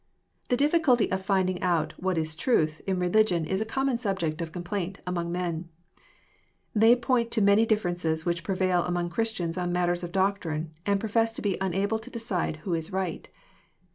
The 0.49 0.57
difficulty 0.57 1.11
of 1.11 1.21
finding 1.23 1.61
out" 1.61 1.93
what 2.01 2.17
is 2.17 2.33
truth" 2.33 2.81
in 2.87 2.97
religion 2.97 3.45
is 3.45 3.61
a 3.61 3.67
conunon 3.67 3.99
subject 3.99 4.41
of 4.41 4.51
complaint 4.51 4.97
among 5.05 5.31
men. 5.31 5.69
They 6.73 6.95
point 6.95 7.29
to 7.33 7.39
the 7.39 7.45
many 7.45 7.67
differences 7.67 8.23
whiQh 8.23 8.41
prevail 8.41 8.81
among 8.81 9.11
Christians 9.11 9.59
on 9.59 9.71
matters 9.71 10.03
of 10.03 10.11
doctrine, 10.11 10.71
and 10.87 10.99
profes8~to 10.99 11.43
be 11.43 11.57
unable 11.61 11.99
to 11.99 12.09
decide 12.09 12.55
who 12.65 12.73
is 12.73 12.91
right. 12.91 13.29